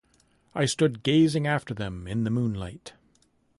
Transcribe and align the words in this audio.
I 0.55 0.65
stood 0.65 1.03
gazing 1.03 1.45
after 1.45 1.75
them 1.75 2.07
in 2.07 2.23
the 2.23 2.31
moonlight. 2.31 2.93